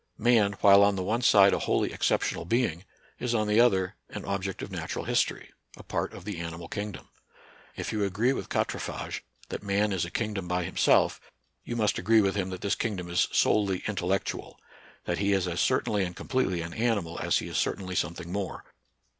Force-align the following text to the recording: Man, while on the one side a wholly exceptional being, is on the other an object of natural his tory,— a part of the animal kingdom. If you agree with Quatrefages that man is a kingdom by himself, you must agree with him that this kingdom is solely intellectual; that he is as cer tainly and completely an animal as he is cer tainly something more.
Man, 0.17 0.53
while 0.61 0.81
on 0.81 0.95
the 0.95 1.03
one 1.03 1.21
side 1.21 1.53
a 1.53 1.59
wholly 1.59 1.93
exceptional 1.93 2.43
being, 2.43 2.85
is 3.19 3.35
on 3.35 3.45
the 3.47 3.59
other 3.59 3.97
an 4.09 4.25
object 4.25 4.63
of 4.63 4.71
natural 4.71 5.05
his 5.05 5.23
tory,— 5.23 5.51
a 5.77 5.83
part 5.83 6.11
of 6.13 6.25
the 6.25 6.39
animal 6.39 6.67
kingdom. 6.67 7.09
If 7.75 7.93
you 7.93 8.03
agree 8.03 8.33
with 8.33 8.49
Quatrefages 8.49 9.21
that 9.49 9.61
man 9.61 9.91
is 9.91 10.03
a 10.03 10.09
kingdom 10.09 10.47
by 10.47 10.63
himself, 10.63 11.21
you 11.63 11.75
must 11.75 11.99
agree 11.99 12.19
with 12.19 12.35
him 12.35 12.49
that 12.49 12.61
this 12.61 12.73
kingdom 12.73 13.09
is 13.11 13.27
solely 13.31 13.83
intellectual; 13.87 14.59
that 15.05 15.19
he 15.19 15.33
is 15.33 15.47
as 15.47 15.61
cer 15.61 15.81
tainly 15.81 16.03
and 16.03 16.15
completely 16.15 16.61
an 16.61 16.73
animal 16.73 17.19
as 17.19 17.37
he 17.37 17.47
is 17.47 17.57
cer 17.59 17.75
tainly 17.75 17.95
something 17.95 18.31
more. 18.31 18.65